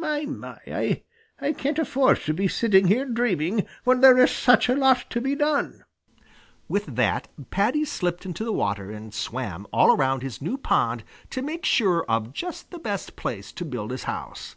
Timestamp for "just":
12.32-12.70